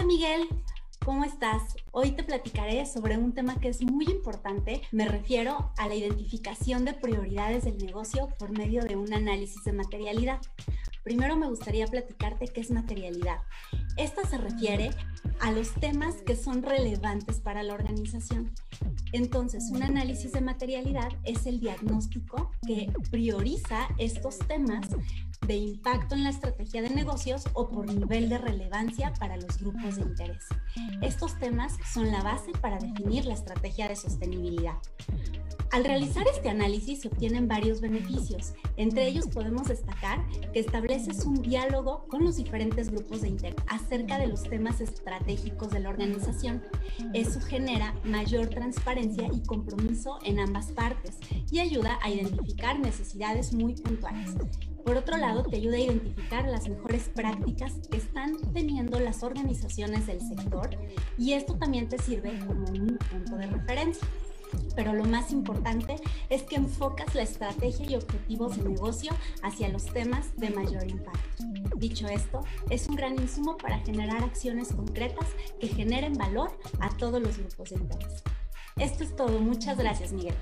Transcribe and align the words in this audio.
Hola 0.00 0.06
Miguel, 0.06 0.48
¿Cómo 1.04 1.24
estás? 1.24 1.76
Hoy 1.92 2.12
te 2.12 2.22
platicaré 2.22 2.86
sobre 2.86 3.18
un 3.18 3.34
tema 3.34 3.60
que 3.60 3.68
es 3.68 3.82
muy 3.82 4.06
importante. 4.06 4.80
Me 4.92 5.06
refiero 5.06 5.72
a 5.76 5.88
la 5.88 5.94
identificación 5.94 6.86
de 6.86 6.94
prioridades 6.94 7.64
del 7.64 7.76
negocio 7.76 8.30
por 8.38 8.50
medio 8.50 8.82
de 8.82 8.96
un 8.96 9.12
análisis 9.12 9.62
de 9.62 9.74
materialidad. 9.74 10.40
Primero 11.04 11.36
me 11.36 11.48
gustaría 11.48 11.86
platicarte 11.86 12.48
qué 12.48 12.62
es 12.62 12.70
materialidad. 12.70 13.42
Esta 13.98 14.26
se 14.26 14.38
refiere 14.38 14.88
a 15.38 15.50
los 15.50 15.74
temas 15.74 16.14
que 16.22 16.34
son 16.34 16.62
relevantes 16.62 17.38
para 17.40 17.62
la 17.62 17.74
organización. 17.74 18.54
Entonces, 19.12 19.70
un 19.72 19.82
análisis 19.82 20.32
de 20.32 20.40
materialidad 20.40 21.08
es 21.24 21.46
el 21.46 21.60
diagnóstico 21.60 22.52
que 22.66 22.92
prioriza 23.10 23.88
estos 23.98 24.38
temas 24.38 24.88
de 25.46 25.56
impacto 25.56 26.14
en 26.14 26.24
la 26.24 26.30
estrategia 26.30 26.82
de 26.82 26.90
negocios 26.90 27.44
o 27.54 27.68
por 27.68 27.92
nivel 27.92 28.28
de 28.28 28.38
relevancia 28.38 29.12
para 29.18 29.36
los 29.36 29.58
grupos 29.58 29.96
de 29.96 30.02
interés. 30.02 30.46
Estos 31.02 31.38
temas 31.38 31.76
son 31.92 32.12
la 32.12 32.22
base 32.22 32.52
para 32.60 32.78
definir 32.78 33.24
la 33.24 33.34
estrategia 33.34 33.88
de 33.88 33.96
sostenibilidad. 33.96 34.76
Al 35.72 35.84
realizar 35.84 36.26
este 36.26 36.48
análisis 36.48 37.02
se 37.02 37.08
obtienen 37.08 37.46
varios 37.46 37.80
beneficios. 37.80 38.54
Entre 38.76 39.06
ellos 39.06 39.28
podemos 39.28 39.68
destacar 39.68 40.18
que 40.52 40.58
estableces 40.58 41.24
un 41.24 41.42
diálogo 41.42 42.08
con 42.08 42.24
los 42.24 42.38
diferentes 42.38 42.90
grupos 42.90 43.20
de 43.20 43.28
interés 43.28 43.54
acerca 43.68 44.18
de 44.18 44.26
los 44.26 44.42
temas 44.42 44.80
estratégicos 44.80 45.70
de 45.70 45.78
la 45.78 45.90
organización. 45.90 46.60
Eso 47.14 47.40
genera 47.40 47.94
mayor 48.02 48.48
transparencia 48.48 49.28
y 49.32 49.42
compromiso 49.46 50.18
en 50.24 50.40
ambas 50.40 50.72
partes 50.72 51.18
y 51.52 51.60
ayuda 51.60 52.00
a 52.02 52.10
identificar 52.10 52.80
necesidades 52.80 53.52
muy 53.52 53.74
puntuales. 53.74 54.30
Por 54.84 54.96
otro 54.96 55.18
lado, 55.18 55.44
te 55.44 55.56
ayuda 55.56 55.76
a 55.76 55.80
identificar 55.80 56.48
las 56.48 56.68
mejores 56.68 57.08
prácticas 57.14 57.74
que 57.88 57.98
están 57.98 58.36
teniendo 58.52 58.98
las 58.98 59.22
organizaciones 59.22 60.08
del 60.08 60.20
sector 60.20 60.70
y 61.16 61.34
esto 61.34 61.54
también 61.54 61.88
te 61.88 61.98
sirve 61.98 62.36
como 62.44 62.64
un 62.70 62.98
punto 63.10 63.36
de 63.36 63.46
referencia 63.46 64.08
pero 64.74 64.92
lo 64.92 65.04
más 65.04 65.32
importante 65.32 65.96
es 66.28 66.42
que 66.42 66.56
enfocas 66.56 67.14
la 67.14 67.22
estrategia 67.22 67.90
y 67.90 67.94
objetivos 67.94 68.56
de 68.56 68.68
negocio 68.68 69.12
hacia 69.42 69.68
los 69.68 69.86
temas 69.86 70.36
de 70.36 70.50
mayor 70.50 70.88
impacto. 70.88 71.44
Dicho 71.76 72.06
esto, 72.08 72.40
es 72.68 72.88
un 72.88 72.96
gran 72.96 73.18
insumo 73.20 73.56
para 73.56 73.78
generar 73.80 74.22
acciones 74.22 74.68
concretas 74.72 75.26
que 75.60 75.68
generen 75.68 76.14
valor 76.14 76.58
a 76.80 76.88
todos 76.96 77.20
los 77.20 77.38
grupos 77.38 77.70
de 77.70 77.76
interés. 77.76 78.22
Esto 78.76 79.04
es 79.04 79.14
todo. 79.14 79.38
Muchas 79.40 79.76
gracias, 79.76 80.12
Miguel. 80.12 80.34